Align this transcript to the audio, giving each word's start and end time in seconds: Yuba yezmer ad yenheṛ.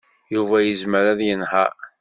Yuba 0.33 0.57
yezmer 0.61 1.05
ad 1.11 1.19
yenheṛ. 1.27 1.73